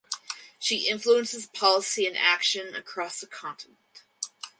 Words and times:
She 0.57 0.89
influences 0.89 1.45
policy 1.45 2.07
and 2.07 2.17
action 2.17 2.73
across 2.73 3.19
the 3.21 3.27
continent. 3.27 4.01